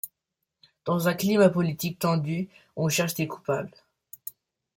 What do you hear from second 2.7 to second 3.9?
on cherche des coupables.